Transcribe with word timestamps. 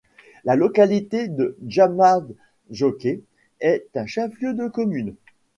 La 0.45 0.55
localité 0.55 1.27
de 1.27 1.55
Djamadjoké 1.63 3.21
est 3.59 3.87
un 3.93 4.07
chef-lieu 4.07 4.55
de 4.55 4.67
commune. 4.67 5.13